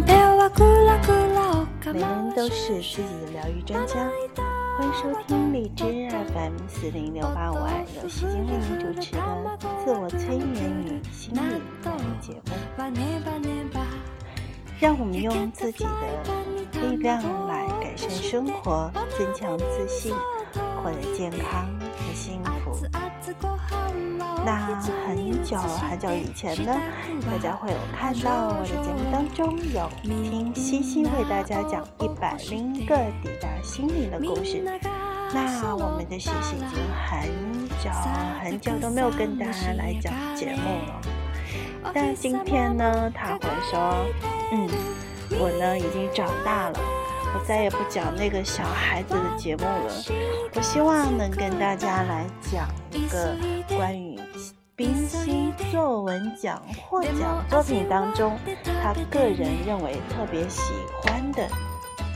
[0.00, 0.06] 每
[1.84, 3.94] 个人都是自己的疗愈专家，
[4.78, 5.84] 欢迎收听荔枝
[6.32, 9.20] FM 四零六八五二，由西京为您主持的
[9.84, 11.40] 自我催眠与心理
[11.82, 12.40] 疗愈节目。
[14.80, 15.90] 让我们用自己的
[16.80, 20.14] 力量来改善生活，增强自信，
[20.82, 22.76] 获得健康和幸福。
[24.42, 26.74] 那很久很久以前呢，
[27.30, 34.64] 大家会有看到我的节目当中有听西西为大家讲一百零一个抵达心灵的故事。
[35.32, 37.28] 那我们的西西已经很
[37.84, 37.90] 久
[38.42, 41.00] 很久都没有跟大家来讲节目了，
[41.92, 44.04] 但今天呢，他会说，
[44.52, 44.68] 嗯，
[45.38, 46.80] 我呢已经长大了，
[47.34, 49.92] 我再也不讲那个小孩子的节目了。
[50.54, 53.34] 我希望能跟大家来讲一个
[53.76, 54.18] 关于。
[54.76, 58.34] 冰心作文奖获奖作品当中，
[58.82, 60.72] 他个人认为特别喜
[61.02, 61.46] 欢的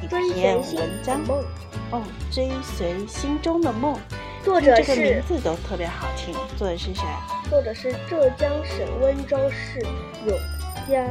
[0.03, 1.21] 一篇文章
[1.91, 3.95] 哦，追随心中的梦。
[4.43, 6.35] 作者是这个名字都特别好听。
[6.57, 7.05] 作者是谁？
[7.51, 9.81] 作者是浙江省温州市
[10.25, 10.35] 永
[10.89, 11.05] 嘉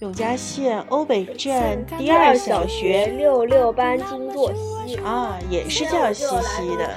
[0.00, 6.90] 永嘉县瓯北镇第二小学六六班金若曦啊，也是叫西西的。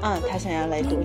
[0.00, 1.04] 嗯，他想要来读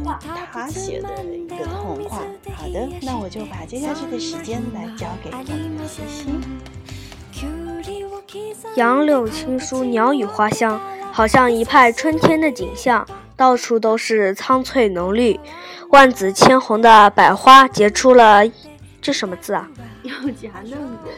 [0.52, 2.20] 他写的一个童话。
[2.56, 6.28] 好的，那我就把接下去的时间来交给我们的西西。
[8.76, 10.80] 杨柳青疏，鸟语花香，
[11.12, 13.04] 好像一派春天的景象。
[13.36, 15.40] 到处都是苍翠浓绿，
[15.90, 18.44] 万紫千红的百花结出了，
[19.04, 19.68] 这什么字啊？
[20.02, 20.72] 又夹嫩
[21.04, 21.12] 果。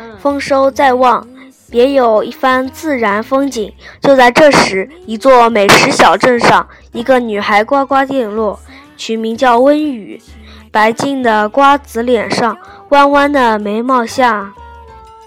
[0.00, 1.26] 嗯，丰收在望。
[1.68, 3.74] 别有一番自然风景。
[4.00, 8.58] 就在这时，一座美食小镇上，一个女孩呱呱降落，
[8.96, 10.22] 取名叫温雨。
[10.70, 12.56] 白净的瓜子脸上，
[12.90, 14.54] 弯弯的眉毛下，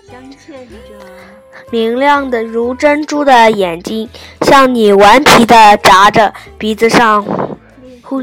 [0.07, 0.77] 镶嵌着
[1.71, 4.09] 明亮的如珍珠的眼睛，
[4.41, 7.23] 像你顽皮的眨着，鼻子上
[8.03, 8.21] 忽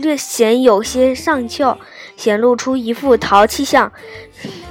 [0.00, 1.78] 略显有些上翘，
[2.20, 3.90] 显露出一副淘气相。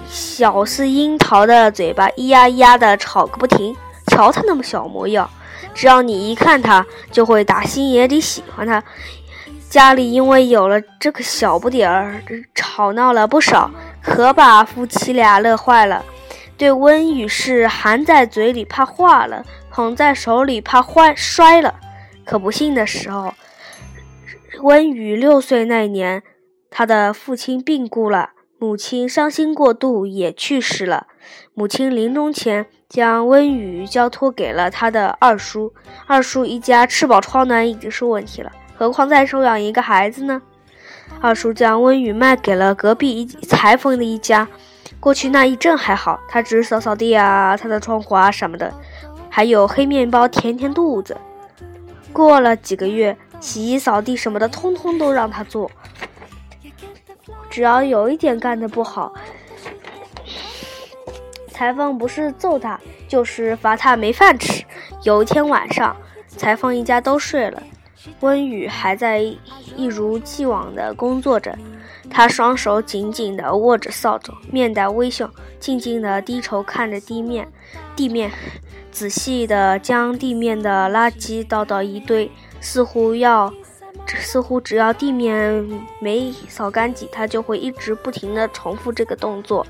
[0.07, 3.75] 小似樱桃的嘴巴，咿呀咿呀的吵个不停。
[4.05, 5.27] 瞧他那么小模样，
[5.73, 8.83] 只要你一看他，就会打心眼里喜欢他。
[9.67, 12.23] 家里因为有了这个小不点儿，
[12.53, 13.71] 吵闹了不少，
[14.03, 16.05] 可把夫妻俩乐坏了。
[16.55, 21.73] 对温雨是含在嘴里怕化了，捧在手里怕坏摔了。
[22.25, 23.33] 可不幸的时候，
[24.61, 26.21] 温雨六岁那年，
[26.69, 28.31] 他的父亲病故了。
[28.61, 31.07] 母亲伤心过度，也去世了。
[31.53, 35.73] 母亲临终前将温雨交托给了他的二叔。
[36.07, 40.41] 二叔一家吃饱穿暖已经是问题了，何况再收养一个孩子呢？
[41.21, 44.45] 二叔将温雨卖给了隔壁一裁缝的一家。
[44.99, 48.73] 过去那一阵还好，他只扫扫地啊，擦擦窗户啊什么的，
[49.29, 51.15] 还有黑面包填填肚子。
[52.11, 55.71] 过了几个月，洗衣扫地什么的，通通都让他做。
[57.49, 59.13] 只要有一点干的不好，
[61.51, 64.63] 裁缝不是揍他，就是罚他没饭吃。
[65.03, 65.95] 有一天晚上，
[66.27, 67.63] 裁缝一家都睡了，
[68.19, 71.57] 温雨还在一如既往的工作着。
[72.09, 75.29] 他双手紧紧地握着扫帚，面带微笑，
[75.59, 77.47] 静静地低头看着地面。
[77.95, 78.31] 地面
[78.91, 83.53] 仔细地将地面的垃圾倒到一堆，似乎要。
[84.17, 85.65] 似乎只要地面
[85.99, 89.65] 没扫干净，他就会一直不停地重复这个动作。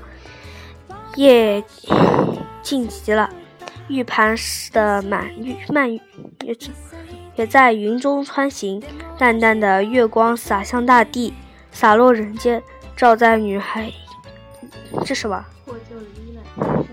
[1.16, 1.62] 夜
[2.62, 3.28] 静极了，
[3.88, 6.00] 玉盘似的满玉满玉
[6.44, 6.56] 也
[7.34, 8.82] 也在云中穿行。
[9.18, 11.34] 淡淡的月光洒向大地，
[11.72, 12.62] 洒落人间，
[12.96, 13.92] 照在女孩
[15.04, 15.44] 这什么？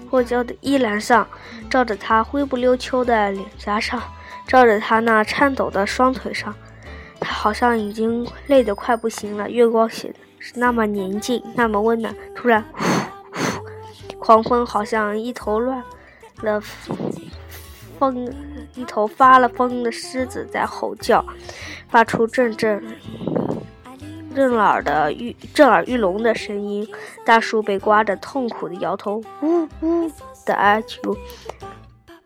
[0.10, 1.28] 破旧的衣篮上，
[1.70, 4.02] 照着她灰不溜秋的脸颊上，
[4.48, 6.54] 照着她那颤抖的双腿上。
[7.20, 12.16] 他好像已经累得快不行了，月光显得是那么宁静，那么温暖。
[12.36, 12.84] 突然，呼
[14.14, 15.84] 呼，狂风好像一头乱
[16.42, 16.62] 了
[17.98, 18.32] 疯、
[18.76, 21.26] 一头发了疯的狮子在吼叫，
[21.90, 22.84] 发出阵阵
[24.36, 26.88] 震耳的欲震耳欲聋的声音。
[27.26, 30.12] 大树被刮得痛苦的摇头，呜呜
[30.46, 31.18] 的哀求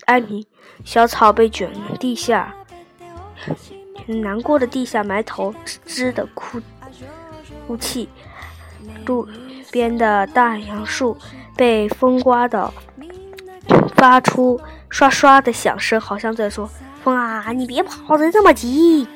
[0.05, 0.45] 哀鸣。
[0.83, 2.53] 小草被卷地下。
[4.19, 6.59] 难过的地下埋头，吱吱的哭
[7.65, 8.09] 哭泣。
[9.05, 9.27] 路
[9.71, 11.15] 边的大杨树
[11.55, 12.73] 被风刮倒，
[13.95, 14.59] 发出
[14.89, 16.69] 刷刷的响声，好像在说
[17.03, 19.07] ：“风啊，你别跑得这么急。”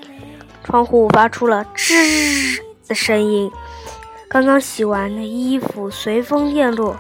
[0.64, 3.52] 窗户发出了吱的声音，
[4.28, 6.96] 刚刚洗完的衣服随风溅落，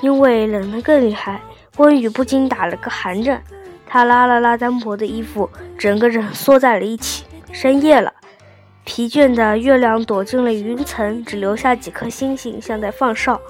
[0.00, 1.40] 因为冷得更厉害，
[1.76, 3.42] 温雨不禁打了个寒战。
[3.86, 7.24] 他拉了拉单薄的衣服，整个人缩在了一起。
[7.52, 8.12] 深夜了，
[8.84, 13.40] 疲倦的月亮躲进了云层，只留下几颗星星像在放哨。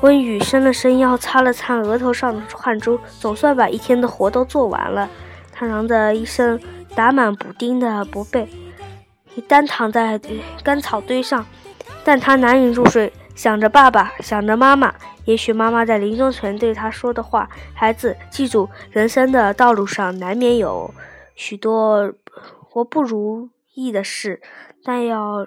[0.00, 5.08] 温雨伸了伸腰，擦了擦额头上的汗珠，总算把一天的活都做完了。
[5.52, 6.60] 他扬着一身
[6.94, 8.48] 打满补丁的薄被，
[9.48, 10.20] 单躺在
[10.62, 11.44] 干草堆上，
[12.04, 14.94] 但他难以入睡，想着爸爸，想着妈妈。
[15.24, 20.94] 也许妈妈在临终前对他说的话：“孩子，记住，人生的道路上难免有
[21.34, 22.10] 许多
[22.68, 24.40] 或不如意的事，
[24.84, 25.46] 但要，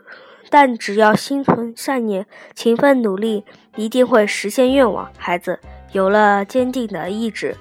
[0.49, 2.25] 但只要心存善念，
[2.55, 3.45] 勤奋努力，
[3.75, 5.11] 一定会实现愿望。
[5.17, 5.59] 孩子，
[5.91, 7.55] 有了坚定的意志，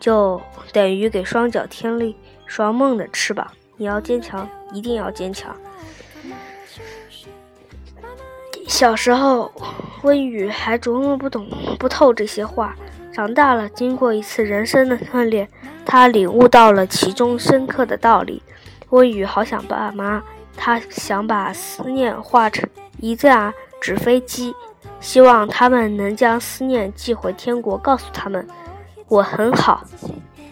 [0.00, 0.40] 就
[0.72, 3.46] 等于给双脚添了一双梦的翅膀。
[3.76, 5.56] 你要坚强，一定要坚强。”
[8.68, 9.52] 小时候，
[10.02, 11.46] 温雨还琢磨不懂、
[11.78, 12.74] 不透这些话。
[13.12, 15.46] 长大了，经过一次人生的锻炼，
[15.84, 18.42] 他领悟到了其中深刻的道理。
[18.92, 20.22] 温雨好想爸妈，
[20.54, 22.68] 他想把思念化成
[22.98, 24.54] 一架纸飞机，
[25.00, 28.46] 希望他们能将思念寄回天国，告诉他们
[29.08, 29.82] 我很好。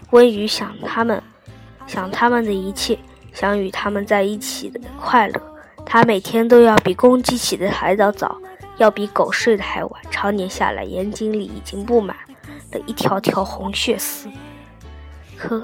[0.09, 1.21] 温雨想他们，
[1.85, 2.97] 想他们的一切，
[3.31, 5.39] 想与他们在一起的快乐。
[5.85, 8.35] 他每天都要比公鸡起的还早早，
[8.77, 10.01] 要比狗睡的还晚。
[10.09, 12.17] 常年下来，眼睛里已经布满
[12.71, 14.27] 了一条条红血丝。
[15.37, 15.63] 可，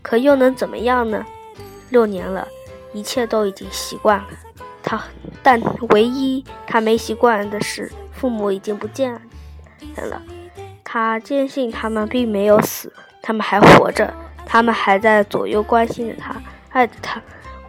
[0.00, 1.26] 可又能怎么样呢？
[1.90, 2.48] 六年了，
[2.92, 4.26] 一切都已经习惯了。
[4.82, 5.02] 他，
[5.42, 5.60] 但
[5.90, 9.20] 唯一他没习惯的是，父母已经不见了。
[10.82, 12.92] 他坚信他们并没有死，
[13.22, 14.12] 他们还活着，
[14.46, 16.34] 他们还在左右关心着他，
[16.70, 17.20] 爱着他。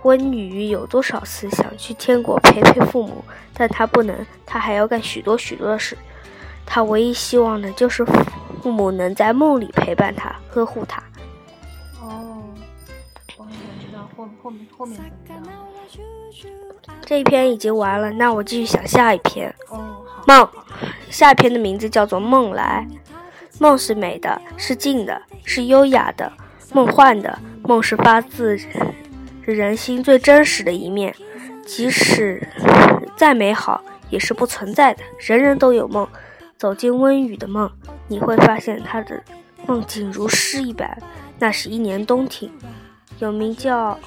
[0.03, 5.95] 温雨有多少次想去天国陪陪父母，但他不能，他还要干许多许多的事。
[6.65, 11.03] 他唯一希望的就是父母能在梦里陪伴他，呵护他。
[14.21, 15.65] 后后面后面怎么样。
[17.01, 19.53] 这一篇已经完了，那我继续想下一篇。
[19.69, 20.23] 哦，好。
[20.27, 20.49] 梦，
[21.09, 22.87] 下一篇的名字叫做《梦来》。
[23.59, 26.31] 梦是美的，是静的，是优雅的，
[26.73, 27.37] 梦幻的。
[27.63, 28.57] 梦是发自。
[29.43, 31.13] 是人心最真实的一面，
[31.65, 32.47] 即使
[33.17, 35.03] 再美好，也是不存在的。
[35.17, 36.07] 人人都有梦，
[36.57, 37.69] 走进温雨的梦，
[38.07, 39.21] 你会发现他的
[39.65, 40.95] 梦境如诗一般。
[41.39, 42.51] 那是一年冬天，
[43.21, 43.99] 有名叫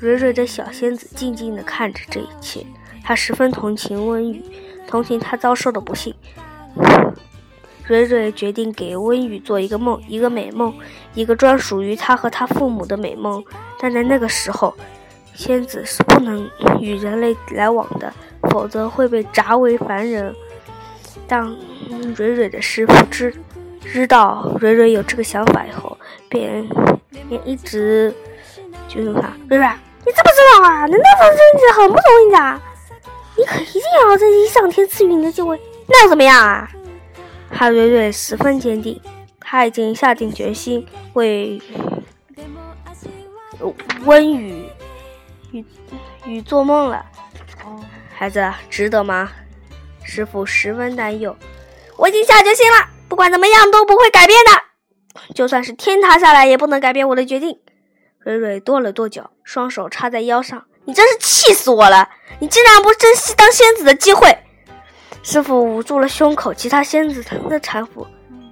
[0.00, 2.66] 蕊蕊的小仙子静静地看着这一切，
[3.04, 4.42] 她十分同情温雨，
[4.84, 6.12] 同情他遭受的不幸。
[7.86, 10.74] 蕊蕊决定给温雨做一个梦，一个美梦，
[11.14, 13.44] 一个专属于他和他父母的美梦。
[13.78, 14.74] 但在那个时候，
[15.32, 16.50] 仙子是不能
[16.80, 18.12] 与人类来往的，
[18.50, 20.34] 否则会被铡为凡人。
[21.28, 21.56] 当
[22.16, 23.32] 蕊蕊的师傅知
[23.82, 25.93] 知道蕊蕊有这个想法以后，
[26.28, 26.68] 便
[27.28, 28.14] 便一直
[28.88, 29.68] 就问他：“蕊蕊，
[30.04, 30.86] 你知不知道啊？
[30.86, 32.60] 能当上仙子很不容易的，
[33.36, 36.70] 你可一定要珍惜上天赐予你的机会，那又怎么样啊？”
[37.50, 39.00] 哈蕊蕊十分坚定，
[39.40, 41.60] 他已经下定决心为
[44.04, 44.68] 温雨
[45.52, 45.64] 雨
[46.26, 47.04] 雨做梦了。
[48.16, 49.30] 孩子，值得吗？
[50.02, 51.36] 师傅十分担忧。
[51.96, 54.50] 我已经下决心了，不管怎么样都不会改变的，
[55.34, 57.58] 就算是天塌下来也不能改变我的决定。
[58.18, 60.64] 蕊蕊跺了跺脚，双手插在腰上。
[60.86, 62.08] 你真是气死我了！
[62.40, 64.36] 你竟然不珍惜当仙子的机会！
[65.22, 68.06] 师傅捂住了胸口，其他仙子疼得搀扶。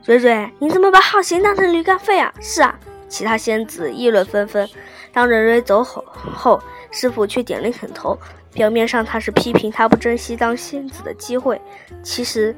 [0.04, 2.32] 蕊蕊，你怎么把好心当成驴肝肺啊？
[2.40, 2.78] 是啊，
[3.08, 4.66] 其他仙子议论纷纷。
[5.12, 6.02] 当蕊蕊走后，
[6.34, 8.18] 后师傅却点了点头。
[8.54, 11.60] 表面上他是批评他不珍惜当仙子的机会，
[12.02, 12.54] 其实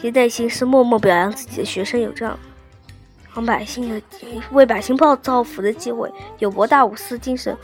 [0.00, 2.38] 其内心是默默表扬自己的学生有这样
[3.36, 4.00] 帮百姓的
[4.50, 7.54] 为百姓报造福的机会，有博大无私精神，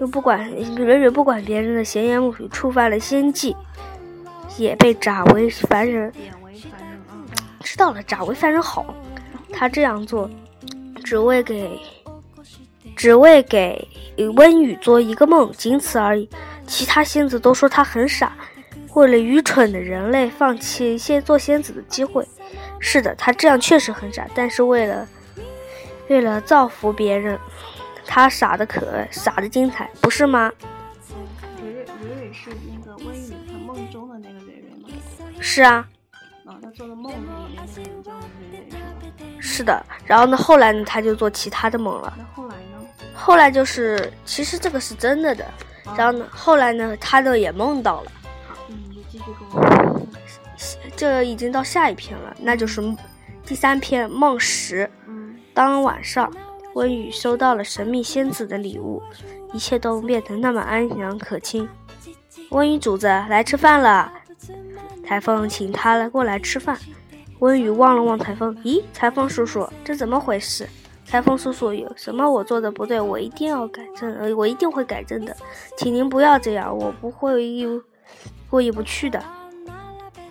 [0.00, 3.56] 又不管远远不管别人的闲言语，触犯了仙迹。
[4.58, 6.12] 也被铡为凡人，
[7.60, 8.92] 知道了，铡为凡人好。
[9.52, 10.28] 他这样做，
[11.04, 11.80] 只为给，
[12.96, 13.88] 只为给
[14.34, 16.28] 温雨做一个梦，仅此而已。
[16.66, 18.32] 其他仙子都说他很傻，
[18.94, 22.26] 为了愚蠢的人类放弃先做仙子的机会。
[22.78, 25.06] 是的，他这样确实很傻，但是为了，
[26.08, 27.38] 为了造福别人，
[28.06, 30.50] 他傻的可爱，傻的精彩，不是吗？
[35.38, 35.86] 是啊，
[36.44, 39.40] 啊，他做的梦里面那个人叫蕊蕊是吧？
[39.40, 42.12] 是的，然后呢，后来呢，他就做其他的梦了。
[42.18, 42.86] 那后来呢？
[43.14, 45.44] 后来就是，其实这个是真的的，
[45.96, 48.12] 然后呢，后来呢，他呢也梦到了。
[49.20, 50.00] 嗯，你继续跟我。
[50.96, 52.82] 这已经到下一篇了，那就是
[53.44, 54.90] 第三篇梦十。
[55.06, 56.30] 嗯，当晚上，
[56.74, 59.02] 温宇收到了神秘仙子的礼物，
[59.52, 61.68] 一切都变得那么安详可亲。
[62.50, 64.12] 温宇主子来吃饭了，
[65.06, 66.78] 裁缝请他来过来吃饭。
[67.38, 70.68] 温宇望了望裁缝，咦，裁缝叔叔，这怎么回事？
[71.06, 75.34] 裁缝叔叔，有什么我做的不对，我一定要改正，呃，我一定会改正的，
[75.78, 77.42] 请您不要这样，我不会
[78.50, 79.22] 过意不去的。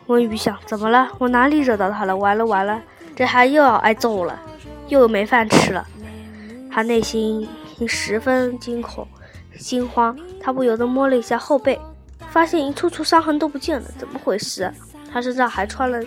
[0.08, 1.10] 温雨想，怎么了？
[1.18, 2.18] 我哪里惹到他了？
[2.18, 2.82] 完了完了，
[3.16, 4.40] 这还又要挨揍了，
[4.88, 5.88] 又没饭吃了。
[6.72, 7.48] 他内心
[7.88, 9.08] 十分惊恐、
[9.56, 11.80] 心慌，他不由得摸了一下后背，
[12.30, 14.72] 发现一处处伤痕都不见了，怎么回事？
[15.12, 16.00] 他身上还穿了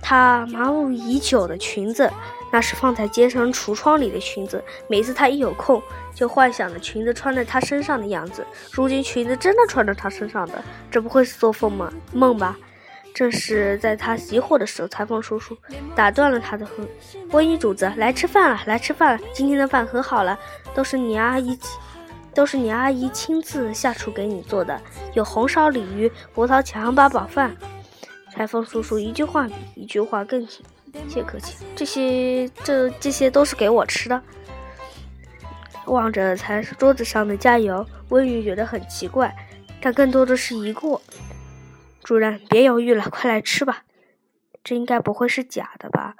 [0.00, 2.10] 他麻木已久的裙子，
[2.52, 4.62] 那是放在街上橱窗里的裙子。
[4.86, 5.82] 每次他一有空，
[6.14, 8.46] 就幻想着裙子穿在他身上的样子。
[8.70, 11.92] 如今裙子真的穿在他身上的，这不会是做梦吗？
[12.12, 12.56] 梦吧？
[13.14, 15.56] 正是在他疑惑的时候，裁缝叔叔
[15.94, 16.72] 打断了他的话
[17.32, 19.20] ：“温衣主子，来吃饭了，来吃饭了。
[19.34, 20.38] 今天的饭可好了，
[20.74, 21.58] 都是你阿姨，
[22.34, 24.80] 都是你阿姨亲自下厨给你做的，
[25.12, 27.54] 有红烧鲤鱼、葡萄强八宝饭。”
[28.32, 30.46] 裁缝叔叔一句话比一句话更
[31.08, 34.22] 切客气：“这些，这这些都是给我吃的。”
[35.86, 39.34] 望着餐桌子上的加油，温宇觉得很奇怪，
[39.80, 41.00] 但更多的是疑惑。
[42.02, 43.84] 主人，别犹豫了，快来吃吧。
[44.64, 46.14] 这应该不会是假的吧？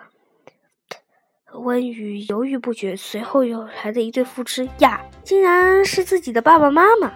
[1.55, 7.12] 温宇犹豫不决，随后又来的一对父子呀，竟然是自己的爸爸妈妈。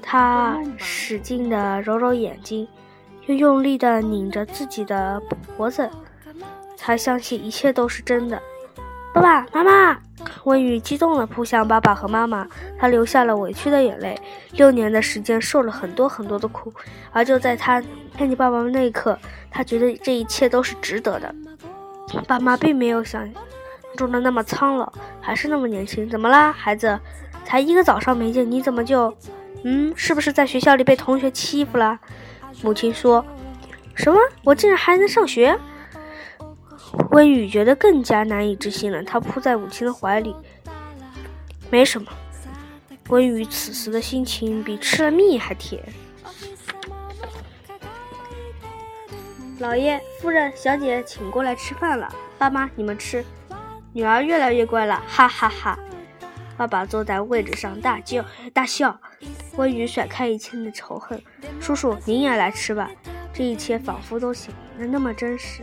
[0.00, 2.66] 他使劲的揉揉眼睛，
[3.26, 5.20] 又用力的拧着自己的
[5.56, 5.90] 脖子，
[6.76, 8.40] 才相信一切都是真的。
[9.14, 9.98] 爸爸妈妈，
[10.44, 12.46] 温雨激动地扑向爸爸和妈妈，
[12.78, 14.14] 他流下了委屈的眼泪。
[14.52, 16.70] 六年的时间，受了很多很多的苦，
[17.12, 17.82] 而就在他
[18.16, 19.18] 看见爸爸那一刻，
[19.50, 21.34] 他觉得这一切都是值得的。
[22.28, 23.26] 爸妈并没有想
[23.96, 26.06] 中的那么苍老，还是那么年轻。
[26.08, 27.00] 怎么啦，孩子？
[27.44, 29.16] 才一个早上没见，你怎么就……
[29.64, 31.98] 嗯，是不是在学校里被同学欺负了？
[32.62, 33.24] 母亲说
[33.96, 34.18] ：“什么？
[34.44, 35.58] 我竟然还能上学？”
[37.10, 40.34] 温雨觉得更加难以置信了，他扑在母亲的怀里。
[41.70, 42.10] 没什么。
[43.08, 45.82] 温雨此时的心情比吃了蜜还甜。
[49.58, 52.12] 老爷、夫人、小姐，请过来吃饭了。
[52.36, 53.24] 爸妈，你们吃。
[53.92, 55.78] 女儿越来越乖了，哈哈哈！
[56.56, 58.98] 爸爸坐在位置上大叫大笑。
[59.56, 61.22] 温雨甩开一切的仇恨。
[61.60, 62.90] 叔叔，您也来吃吧。
[63.32, 65.62] 这一切仿佛都显得那么真实。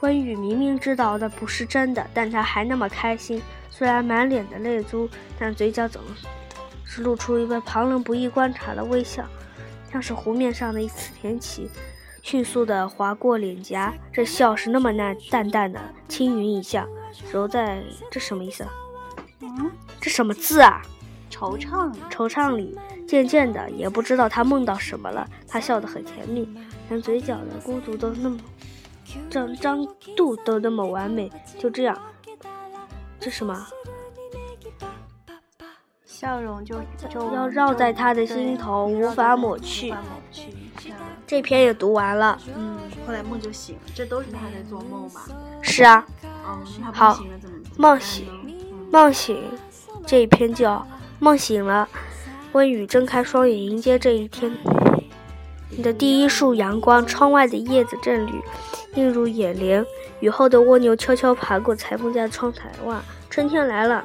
[0.00, 3.40] 温雨明明知道那不是真的，但他还那么开心。
[3.70, 5.08] 虽然满脸的泪珠，
[5.38, 6.02] 但嘴角总
[6.84, 9.24] 是露出一个旁人不易观察的微笑，
[9.90, 11.70] 像是湖面上的一丝甜旗，
[12.22, 13.94] 迅速地划过脸颊。
[14.12, 16.86] 这笑是那么淡淡淡的，轻云一笑，
[17.32, 18.66] 揉在这什么意思？
[19.40, 19.70] 嗯，
[20.00, 20.82] 这什么字啊？
[21.30, 25.26] 惆怅，惆怅里，渐渐的也不知道他梦到什么了。
[25.48, 26.46] 他笑得很甜蜜，
[26.90, 28.38] 连嘴角的孤独都那么。
[29.30, 31.96] 张张度都那么完美，就这样，
[33.18, 33.66] 这什么？
[36.04, 36.76] 笑容就
[37.08, 39.92] 就要绕在他的心头，无法抹去。
[41.26, 42.38] 这篇也读完了。
[42.54, 45.22] 嗯，后来梦就醒了，这都是他在做梦吧？
[45.62, 46.06] 是啊。
[46.46, 47.18] 嗯，好，
[47.76, 48.26] 梦醒，
[48.92, 49.42] 梦醒，
[50.06, 50.86] 这一篇叫
[51.18, 51.88] 梦醒了。
[52.52, 54.56] 温雨睁开双眼，迎接这一天。
[55.76, 58.32] 你的第一束阳光，窗外的叶子正绿。
[58.94, 59.84] 映入眼帘，
[60.20, 62.70] 雨后的蜗牛悄悄爬过裁缝家的窗台。
[62.84, 64.04] 哇，春天来了！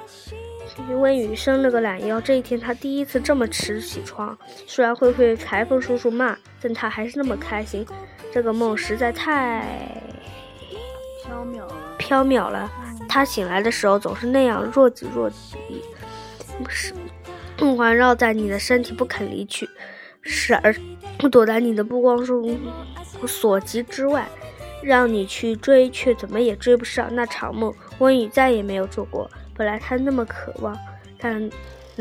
[0.98, 4.38] 温雨伸了个懒腰，这一天他第一次这么迟起床。
[4.66, 7.86] 虽然会被裁缝叔叔骂，但他还是那么开心。
[8.32, 10.02] 这个梦实在太
[11.26, 12.72] 飘渺了，飘渺了。
[13.10, 15.30] 他醒来的时候总是那样若即若
[15.68, 15.84] 离，
[16.70, 16.94] 是
[17.76, 19.68] 环绕在你的身体不肯离去，
[20.28, 20.76] 时而
[21.32, 22.60] 躲在你的目光中
[23.26, 24.28] 所及之外。
[24.84, 27.74] 让你去追，却怎么也追不上那场梦。
[27.98, 29.30] 温雨再也没有做过。
[29.56, 30.78] 本来他那么渴望，
[31.18, 31.50] 但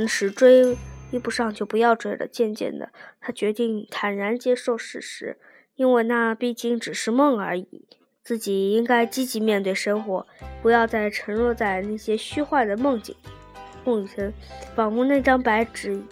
[0.06, 0.76] 是追
[1.11, 2.28] 追不上就不要追了。
[2.28, 5.38] 渐渐的，他决定坦然接受事实，
[5.75, 7.87] 因为那毕竟只是梦而已。
[8.23, 10.26] 自己应该积极面对生活，
[10.61, 13.16] 不要再沉落在那些虚幻的梦境
[13.85, 14.33] 梦中，
[14.75, 16.02] 仿佛那张白纸。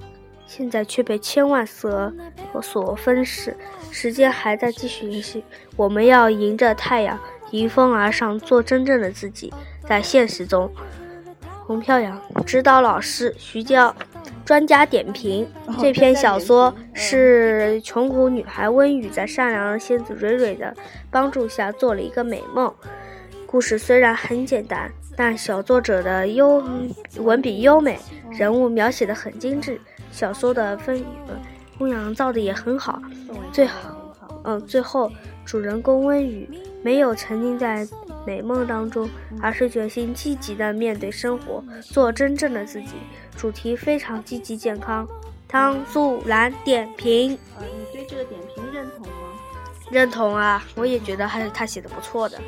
[0.47, 2.13] 现在却被千万色
[2.63, 3.57] 所分饰，
[3.91, 5.43] 时间还在继续运行。
[5.77, 7.19] 我们要迎着太阳，
[7.51, 9.53] 迎风而上，做真正的自己。
[9.87, 10.71] 在现实中，
[11.67, 13.95] 红飘扬指导老师徐娇。
[14.45, 20.77] 专家点评这篇小说是穷苦女孩温雨在善良的仙子蕊蕊的
[21.11, 22.71] 帮助下做了一个美梦。
[23.47, 26.63] 故事虽然很简单，但小作者的优
[27.19, 27.99] 文笔优美，
[28.33, 29.81] 人物描写的很精致，
[30.11, 31.05] 小说的风
[31.79, 33.01] 风扬造的也很好。
[33.53, 33.91] 最后，
[34.45, 35.11] 嗯，最后
[35.45, 36.49] 主人公温宇
[36.83, 37.87] 没有沉浸在
[38.27, 39.09] 美梦当中，
[39.41, 42.95] 而是决心积极的面对生活，做真正的自己。
[43.37, 45.07] 主题非常积极健康。
[45.47, 49.13] 汤素兰点评：呃，你对这个点评认同吗？
[49.91, 52.39] 认同啊，我也觉得还是他写的不错的。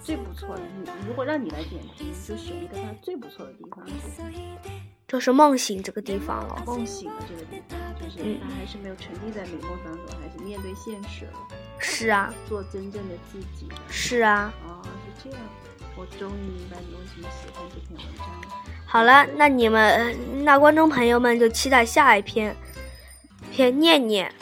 [0.00, 3.86] 啊，最不错的，你如果让你来点评，就选一个他最不错的地方。
[5.06, 6.62] 就是梦醒这个地方了。
[6.64, 11.32] 梦醒的这个地方，就是他还是没有沉浸在美梦当中，还是面对现实了。
[11.78, 13.68] 是啊，做真正的自己。
[13.88, 14.52] 是啊。
[14.66, 15.40] 哦，是这样。
[15.96, 18.48] 我终于明白你为什么喜欢这篇文章了。
[18.86, 22.56] 好了，那你们那观众朋友们就期待下一篇
[23.50, 24.32] 篇念念。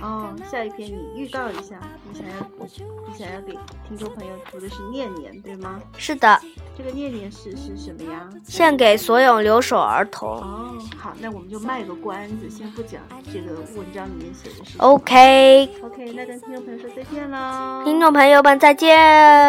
[0.00, 3.52] 哦，下一篇你预告一下，你想要你想要给
[3.88, 5.80] 听众朋友读的是念念，对吗？
[5.96, 6.40] 是的。
[6.76, 8.28] 这个念念是是什么呀？
[8.44, 10.28] 献给所有留守儿童。
[10.28, 13.00] 哦，好，那我们就卖个关子，先不讲
[13.32, 14.78] 这个文章里面写的是。
[14.78, 15.70] OK。
[15.82, 17.82] OK，那跟听众朋友说再见喽。
[17.84, 18.96] 听众朋友们再见。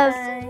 [0.10, 0.48] 拜。